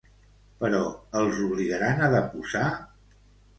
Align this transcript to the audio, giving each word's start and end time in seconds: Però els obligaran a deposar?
Però 0.63 0.79
els 1.19 1.43
obligaran 1.45 2.03
a 2.07 2.11
deposar? 2.19 2.65